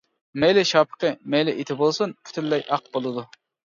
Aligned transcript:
مەيلى 0.43 0.61
شاپىقى، 0.69 1.11
مەيلى 1.35 1.55
ئېتى 1.59 1.77
بولسۇن 1.83 2.17
پۈتۈنلەي 2.25 2.67
ئاق 2.73 2.89
بولىدۇ. 2.97 3.29